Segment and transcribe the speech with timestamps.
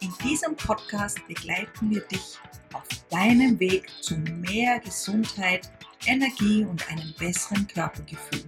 [0.00, 2.38] In diesem Podcast begleiten wir dich
[2.74, 5.70] auf deinem Weg zu mehr Gesundheit,
[6.06, 8.44] Energie und einem besseren Körpergefühl.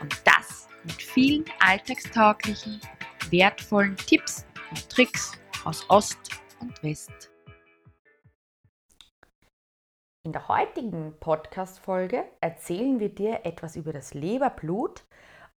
[0.00, 2.80] Und das mit vielen alltagstauglichen,
[3.30, 5.32] wertvollen Tipps und Tricks
[5.64, 6.18] aus Ost
[6.60, 7.30] und West.
[10.24, 15.04] In der heutigen Podcast-Folge erzählen wir dir etwas über das Leberblut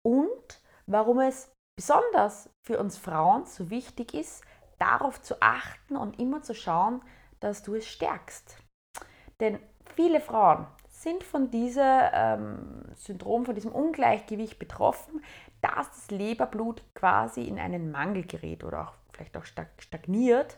[0.04, 4.44] und warum es besonders für uns Frauen so wichtig ist,
[4.80, 7.02] darauf zu achten und immer zu schauen,
[7.40, 8.58] dass du es stärkst.
[9.40, 9.60] Denn
[9.96, 15.24] viele Frauen sind von diesem ähm, Syndrom, von diesem Ungleichgewicht betroffen,
[15.62, 20.58] dass das Leberblut quasi in einen Mangel gerät oder auch vielleicht auch stagniert.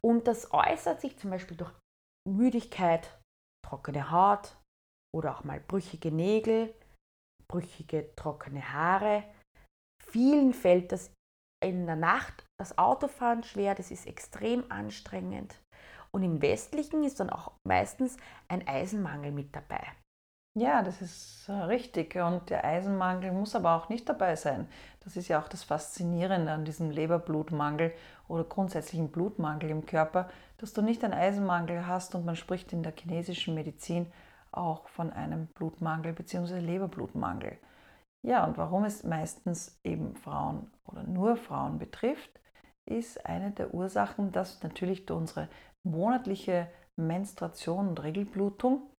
[0.00, 1.72] Und das äußert sich zum Beispiel durch
[2.28, 3.18] Müdigkeit,
[3.66, 4.56] trockene Haut
[5.14, 6.74] oder auch mal brüchige Nägel,
[7.48, 9.24] brüchige, trockene Haare,
[10.14, 11.10] Vielen fällt das
[11.60, 15.60] in der Nacht das Autofahren schwer, das ist extrem anstrengend.
[16.12, 19.82] Und im Westlichen ist dann auch meistens ein Eisenmangel mit dabei.
[20.56, 22.14] Ja, das ist äh, richtig.
[22.14, 24.68] Und der Eisenmangel muss aber auch nicht dabei sein.
[25.00, 27.92] Das ist ja auch das Faszinierende an diesem Leberblutmangel
[28.28, 32.84] oder grundsätzlichen Blutmangel im Körper, dass du nicht einen Eisenmangel hast und man spricht in
[32.84, 34.12] der chinesischen Medizin
[34.52, 36.60] auch von einem Blutmangel bzw.
[36.60, 37.58] Leberblutmangel.
[38.26, 42.40] Ja, und warum es meistens eben Frauen oder nur Frauen betrifft,
[42.86, 45.48] ist eine der Ursachen, dass natürlich durch unsere
[45.86, 48.90] monatliche Menstruation und Regelblutung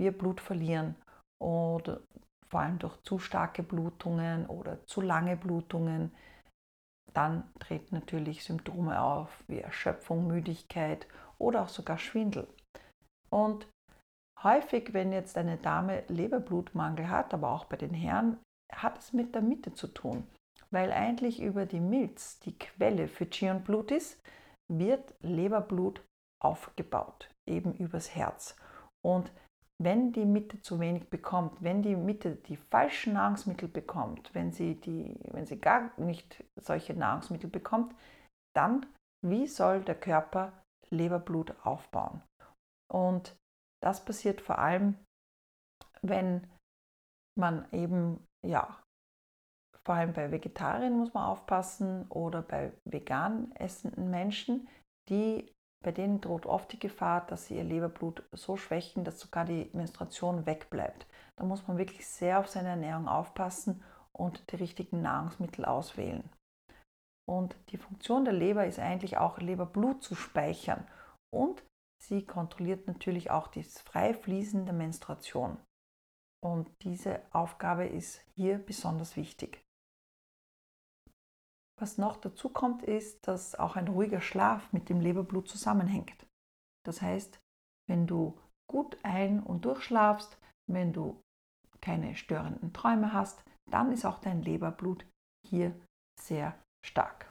[0.00, 0.96] wir Blut verlieren
[1.40, 2.00] oder
[2.48, 6.14] vor allem durch zu starke Blutungen oder zu lange Blutungen.
[7.12, 11.06] Dann treten natürlich Symptome auf wie Erschöpfung, Müdigkeit
[11.38, 12.48] oder auch sogar Schwindel.
[13.30, 13.68] Und
[14.42, 18.38] häufig, wenn jetzt eine Dame Leberblutmangel hat, aber auch bei den Herren,
[18.72, 20.26] hat es mit der Mitte zu tun,
[20.70, 24.20] weil eigentlich über die Milz, die Quelle für Qi und Blut ist,
[24.68, 26.02] wird Leberblut
[26.40, 28.56] aufgebaut, eben übers Herz.
[29.04, 29.32] Und
[29.78, 34.80] wenn die Mitte zu wenig bekommt, wenn die Mitte die falschen Nahrungsmittel bekommt, wenn sie,
[34.80, 37.94] die, wenn sie gar nicht solche Nahrungsmittel bekommt,
[38.54, 38.86] dann
[39.24, 40.52] wie soll der Körper
[40.90, 42.22] Leberblut aufbauen?
[42.92, 43.36] Und
[43.82, 44.98] das passiert vor allem,
[46.02, 46.46] wenn
[47.38, 48.82] man eben ja,
[49.84, 54.68] vor allem bei Vegetariern muss man aufpassen oder bei vegan essenden Menschen,
[55.08, 59.44] die, bei denen droht oft die Gefahr, dass sie ihr Leberblut so schwächen, dass sogar
[59.44, 61.06] die Menstruation wegbleibt.
[61.36, 63.82] Da muss man wirklich sehr auf seine Ernährung aufpassen
[64.12, 66.28] und die richtigen Nahrungsmittel auswählen.
[67.28, 70.86] Und die Funktion der Leber ist eigentlich auch Leberblut zu speichern
[71.32, 71.64] und
[72.00, 75.56] sie kontrolliert natürlich auch die frei fließende Menstruation.
[76.44, 79.62] Und diese Aufgabe ist hier besonders wichtig.
[81.80, 86.26] Was noch dazu kommt, ist, dass auch ein ruhiger Schlaf mit dem Leberblut zusammenhängt.
[86.84, 87.40] Das heißt,
[87.88, 88.38] wenn du
[88.70, 90.38] gut ein- und durchschlafst,
[90.70, 91.20] wenn du
[91.80, 95.04] keine störenden Träume hast, dann ist auch dein Leberblut
[95.46, 95.74] hier
[96.20, 97.28] sehr stark.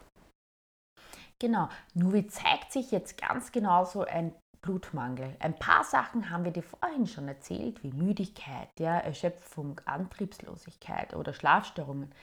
[1.39, 5.35] Genau, nur wie zeigt sich jetzt ganz genau so ein Blutmangel.
[5.39, 11.33] Ein paar Sachen haben wir dir vorhin schon erzählt, wie Müdigkeit, ja, Erschöpfung, Antriebslosigkeit oder
[11.33, 12.13] Schlafstörungen.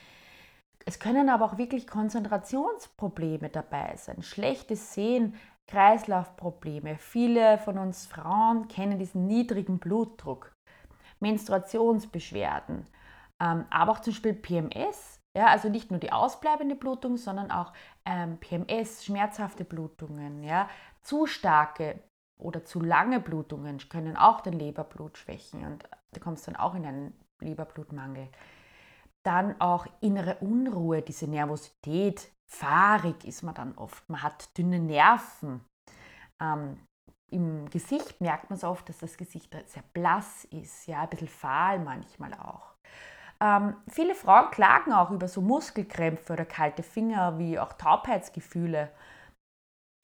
[0.87, 5.35] Es können aber auch wirklich Konzentrationsprobleme dabei sein, schlechtes Sehen,
[5.67, 6.97] Kreislaufprobleme.
[6.97, 10.53] Viele von uns Frauen kennen diesen niedrigen Blutdruck,
[11.21, 12.87] Menstruationsbeschwerden,
[13.41, 15.21] ähm, aber auch zum Beispiel PMS.
[15.37, 17.73] Ja, also nicht nur die ausbleibende Blutung, sondern auch
[18.07, 20.69] ähm, PMS, schmerzhafte Blutungen, ja,
[21.03, 22.01] zu starke
[22.39, 26.87] oder zu lange Blutungen können auch den Leberblut schwächen und du kommst dann auch in
[26.87, 28.29] einen Leberblutmangel.
[29.25, 35.65] Dann auch innere Unruhe, diese Nervosität, fahrig ist man dann oft, man hat dünne Nerven.
[36.41, 36.79] Ähm,
[37.31, 41.29] Im Gesicht merkt man es oft, dass das Gesicht sehr blass ist, ja, ein bisschen
[41.29, 42.75] fahl manchmal auch.
[43.41, 48.91] Ähm, viele Frauen klagen auch über so Muskelkrämpfe oder kalte Finger, wie auch Taubheitsgefühle.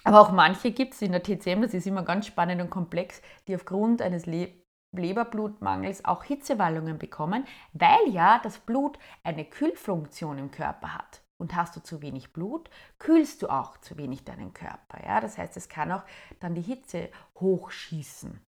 [0.05, 3.23] Aber auch manche gibt es in der TCM, das ist immer ganz spannend und komplex,
[3.49, 4.53] die aufgrund eines Le
[4.97, 11.25] Leberblutmangels auch Hitzewallungen bekommen, weil ja das Blut eine Kühlfunktion im Körper hat.
[11.41, 12.71] und hast du zu wenig Blut,
[13.01, 15.05] kühlst du auch zu wenig deinen Körper.
[15.05, 15.21] Ja?
[15.21, 16.05] Das heißt, es kann auch
[16.39, 17.11] dann die Hitze
[17.41, 18.41] hochschießen.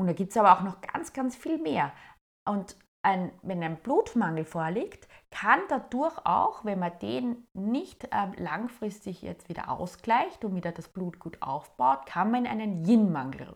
[0.00, 1.92] Und da gibt es aber auch noch ganz, ganz viel mehr.
[2.44, 9.22] Und ein, wenn ein Blutmangel vorliegt, kann dadurch auch, wenn man den nicht äh, langfristig
[9.22, 13.54] jetzt wieder ausgleicht und wieder das Blut gut aufbaut, kann man in einen Yin-Mangel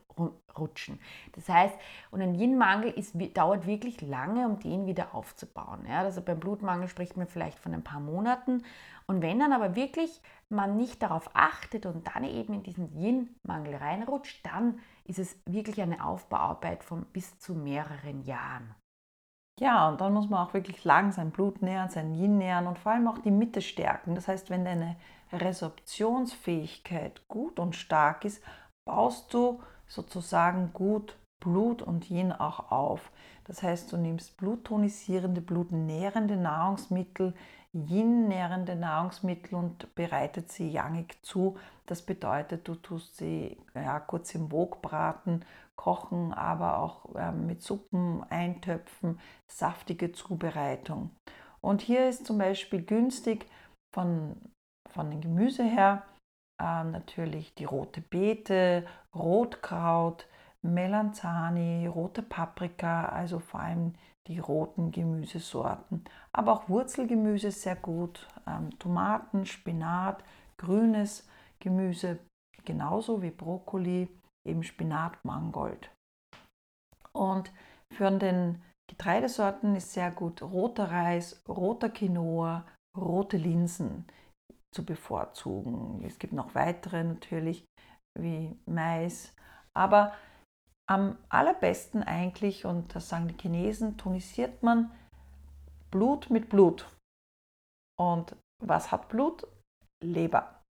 [0.57, 1.01] rutschen.
[1.33, 1.75] Das heißt,
[2.11, 2.95] und ein Yin-Mangel
[3.35, 5.87] dauert wirklich lange, um den wieder aufzubauen.
[5.89, 6.01] Ja?
[6.01, 8.63] Also beim Blutmangel spricht man vielleicht von ein paar Monaten.
[9.07, 13.75] Und wenn dann aber wirklich man nicht darauf achtet und dann eben in diesen Yin-Mangel
[13.77, 18.75] reinrutscht, dann ist es wirklich eine Aufbauarbeit von bis zu mehreren Jahren.
[19.61, 22.79] Ja, und dann muss man auch wirklich lang sein Blut nähern, sein Yin nähern und
[22.79, 24.15] vor allem auch die Mitte stärken.
[24.15, 24.97] Das heißt, wenn deine
[25.33, 28.43] Resorptionsfähigkeit gut und stark ist,
[28.87, 33.11] baust du sozusagen gut Blut und Yin auch auf.
[33.45, 37.35] Das heißt, du nimmst bluttonisierende, blutnährende Nahrungsmittel,
[37.75, 41.57] Yin-nährende Nahrungsmittel und bereitet sie yangig zu.
[41.87, 47.63] Das bedeutet, du tust sie ja, kurz im Wok braten Kochen, aber auch ähm, mit
[47.63, 49.19] Suppen, Eintöpfen,
[49.51, 51.11] saftige Zubereitung.
[51.61, 53.47] Und hier ist zum Beispiel günstig
[53.95, 54.37] von,
[54.91, 56.05] von dem Gemüse her
[56.61, 60.27] äh, natürlich die rote Beete, Rotkraut,
[60.63, 66.05] Melanzani, rote Paprika, also vor allem die roten Gemüsesorten.
[66.33, 70.23] Aber auch Wurzelgemüse sehr gut, ähm, Tomaten, Spinat,
[70.57, 71.29] grünes
[71.59, 72.19] Gemüse
[72.65, 74.09] genauso wie Brokkoli
[74.47, 75.91] eben Spinat, Mangold.
[77.13, 77.53] Und
[77.93, 82.67] für den Getreidesorten ist sehr gut roter Reis, roter Quinoa,
[82.97, 84.07] rote Linsen
[84.75, 86.03] zu bevorzugen.
[86.05, 87.65] Es gibt noch weitere natürlich
[88.19, 89.35] wie Mais,
[89.75, 90.13] aber
[90.89, 94.91] am allerbesten eigentlich, und das sagen die Chinesen, tonisiert man
[95.91, 96.89] Blut mit Blut.
[97.99, 99.47] Und was hat Blut?
[100.03, 100.63] Leber.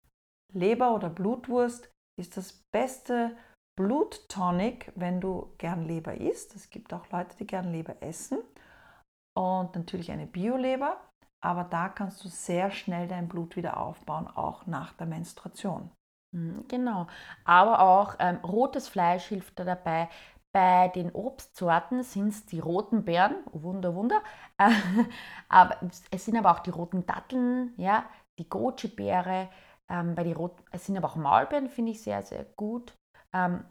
[0.52, 3.36] Leber oder Blutwurst ist das beste
[3.78, 6.54] Bluttonic, wenn du gern Leber isst.
[6.56, 8.38] Es gibt auch Leute, die gern Leber essen.
[9.36, 11.00] Und natürlich eine Bioleber.
[11.42, 15.90] Aber da kannst du sehr schnell dein Blut wieder aufbauen, auch nach der Menstruation.
[16.32, 17.06] Hm, genau.
[17.44, 20.08] Aber auch ähm, rotes Fleisch hilft da dabei.
[20.52, 24.20] Bei den Obstsorten sind es die roten Beeren, oh Wunder, Wunder.
[25.48, 25.76] aber
[26.10, 28.04] es sind aber auch die roten Datteln, ja,
[28.38, 29.48] die Goji-Beere.
[29.88, 32.94] Ähm, bei die roten, es sind aber auch Maulbeeren, finde ich sehr, sehr gut
[33.32, 33.64] ähm,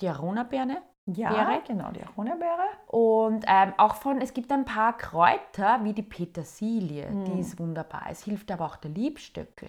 [0.00, 0.82] die Arona-Beere.
[1.06, 1.62] Ja, Beere.
[1.66, 2.66] genau, die Arona-Beere.
[2.88, 7.24] Und ähm, auch von, es gibt ein paar Kräuter wie die Petersilie, mm.
[7.24, 8.06] die ist wunderbar.
[8.10, 9.68] Es hilft aber auch der Liebstöckel.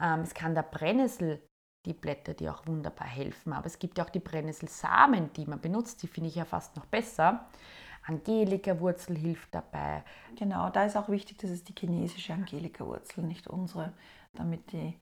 [0.00, 1.42] Ähm, es kann der Brennnessel,
[1.86, 3.52] die Blätter, die auch wunderbar helfen.
[3.52, 6.86] Aber es gibt auch die Brennnesselsamen, die man benutzt, die finde ich ja fast noch
[6.86, 7.48] besser.
[8.06, 10.02] Angelika-Wurzel hilft dabei.
[10.36, 13.92] Genau, da ist auch wichtig, dass es die chinesische Angelika-Wurzel, nicht unsere,
[14.32, 14.98] damit die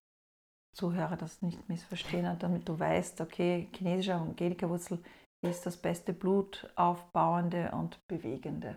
[0.74, 5.02] Zuhörer das nicht missverstehen, damit du weißt, okay, chinesische Angelika-Wurzel
[5.42, 8.76] ist das beste blutaufbauende und bewegende.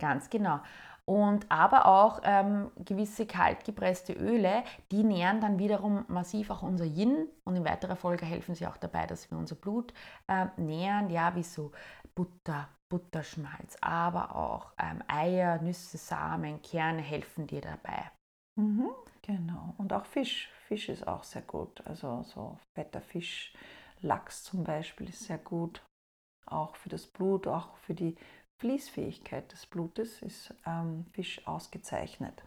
[0.00, 0.60] Ganz genau.
[1.06, 7.28] Und aber auch ähm, gewisse kaltgepresste Öle, die nähren dann wiederum massiv auch unser Yin
[7.44, 9.92] und in weiterer Folge helfen sie auch dabei, dass wir unser Blut
[10.28, 11.72] äh, nähren, ja, wie so
[12.14, 18.10] Butter, Butterschmalz, aber auch ähm, Eier, Nüsse, Samen, Kerne helfen dir dabei.
[18.56, 18.88] Mhm,
[19.20, 19.74] genau.
[19.76, 20.48] Und auch Fisch.
[20.68, 21.86] Fisch ist auch sehr gut.
[21.86, 23.52] Also so fetter Fisch,
[24.00, 25.82] Lachs zum Beispiel ist sehr gut.
[26.46, 28.16] Auch für das Blut, auch für die
[28.60, 32.42] Fließfähigkeit des Blutes ist ähm, Fisch ausgezeichnet.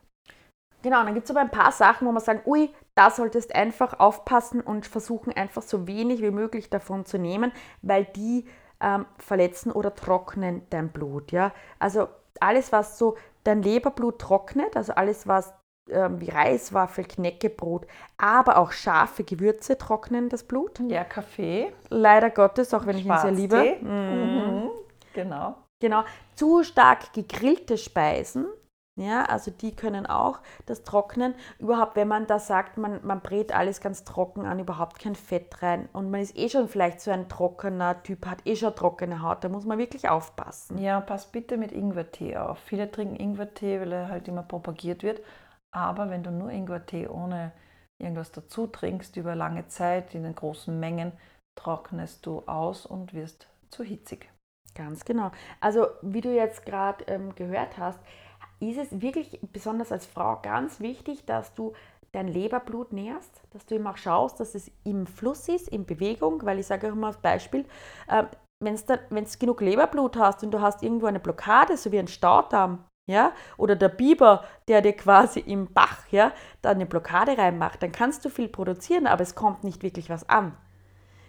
[0.84, 4.00] Genau, dann gibt es aber ein paar Sachen, wo man sagen, ui, da solltest einfach
[4.00, 8.48] aufpassen und versuchen einfach so wenig wie möglich davon zu nehmen, weil die
[8.80, 11.32] ähm, verletzen oder trocknen dein Blut.
[11.32, 11.52] Ja?
[11.80, 12.08] Also
[12.40, 15.54] alles, was so dein Leberblut trocknet, also alles, was
[15.90, 17.88] ähm, wie Reiswaffel, Knäckebrot,
[18.18, 20.80] aber auch scharfe Gewürze trocknen das Blut.
[20.88, 21.74] Ja, Kaffee.
[21.90, 23.78] Leider Gottes, auch wenn ich ihn sehr liebe.
[23.82, 23.90] Mhm.
[23.90, 24.70] Mhm.
[25.14, 25.56] Genau.
[25.80, 26.04] Genau.
[26.36, 28.48] Zu stark gegrillte Speisen,
[28.98, 31.36] ja, also die können auch das trocknen.
[31.60, 35.62] Überhaupt, wenn man da sagt, man, man brät alles ganz trocken an, überhaupt kein Fett
[35.62, 39.22] rein und man ist eh schon vielleicht so ein trockener Typ, hat eh schon trockene
[39.22, 40.80] Haut, da muss man wirklich aufpassen.
[40.80, 42.58] Ja, pass bitte mit Ingwertee auf.
[42.58, 45.22] Viele trinken Ingwertee, weil er halt immer propagiert wird.
[45.72, 47.52] Aber wenn du nur Ingwertee ohne
[48.00, 51.12] irgendwas dazu trinkst über lange Zeit in den großen Mengen,
[51.56, 54.28] trocknest du aus und wirst zu hitzig.
[54.78, 55.32] Ganz genau.
[55.60, 58.00] Also wie du jetzt gerade ähm, gehört hast,
[58.60, 61.74] ist es wirklich besonders als Frau ganz wichtig, dass du
[62.12, 66.46] dein Leberblut nährst, dass du immer auch schaust, dass es im Fluss ist, in Bewegung,
[66.46, 67.66] weil ich sage auch mal als Beispiel,
[68.08, 68.26] äh,
[68.64, 72.86] wenn du genug Leberblut hast und du hast irgendwo eine Blockade, so wie ein Staudamm,
[73.10, 77.92] ja, oder der Biber, der dir quasi im Bach, ja, da eine Blockade reinmacht, dann
[77.92, 80.56] kannst du viel produzieren, aber es kommt nicht wirklich was an.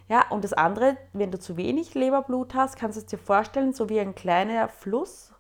[0.09, 3.73] Ja, und das andere, wenn du zu wenig Leberblut hast, kannst du es dir vorstellen,
[3.73, 5.35] so wie ein kleiner Fluss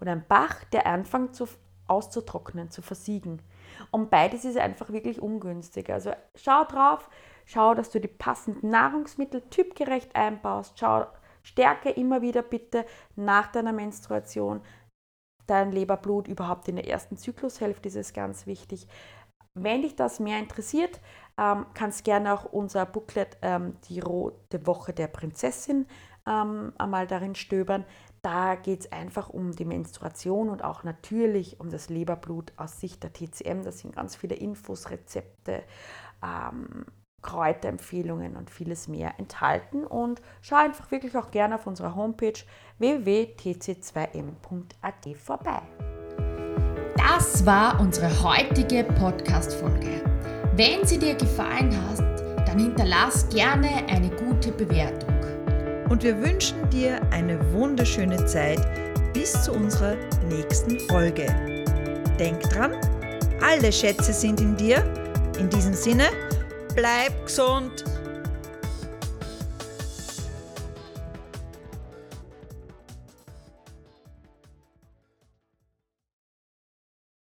[0.00, 1.48] oder ein Bach, der anfängt zu,
[1.88, 3.42] auszutrocknen, zu versiegen.
[3.90, 5.90] Und beides ist einfach wirklich ungünstig.
[5.90, 7.10] Also schau drauf,
[7.46, 10.78] schau, dass du die passenden Nahrungsmittel typgerecht einbaust.
[10.78, 11.06] Schau,
[11.42, 12.86] stärke immer wieder bitte
[13.16, 14.62] nach deiner Menstruation
[15.46, 18.86] dein Leberblut überhaupt in der ersten Zyklushälfte ist es ganz wichtig.
[19.54, 21.00] Wenn dich das mehr interessiert,
[21.38, 25.86] ähm, kannst gerne auch unser Booklet ähm, Die Rote Woche der Prinzessin
[26.26, 27.84] ähm, einmal darin stöbern.
[28.22, 33.02] Da geht es einfach um die Menstruation und auch natürlich um das Leberblut aus Sicht
[33.02, 33.62] der TCM.
[33.64, 35.64] Da sind ganz viele Infos, Rezepte,
[36.22, 36.86] ähm,
[37.22, 39.84] Kräuterempfehlungen und vieles mehr enthalten.
[39.84, 42.38] Und schau einfach wirklich auch gerne auf unserer Homepage
[42.78, 45.62] www.tc2m.at vorbei.
[46.96, 50.11] Das war unsere heutige Podcast-Folge.
[50.54, 55.14] Wenn sie dir gefallen hat, dann hinterlass gerne eine gute Bewertung.
[55.88, 58.60] Und wir wünschen dir eine wunderschöne Zeit
[59.14, 59.96] bis zu unserer
[60.28, 61.26] nächsten Folge.
[62.18, 62.74] Denk dran,
[63.40, 64.84] alle Schätze sind in dir.
[65.38, 66.10] In diesem Sinne,
[66.74, 67.84] bleib gesund